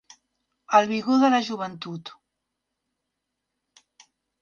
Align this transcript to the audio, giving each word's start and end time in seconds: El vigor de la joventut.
El 0.77 0.87
vigor 0.91 1.19
de 1.25 1.29
la 1.35 1.43
joventut. 1.51 2.13